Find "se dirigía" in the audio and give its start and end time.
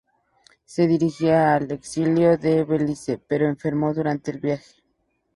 0.65-1.53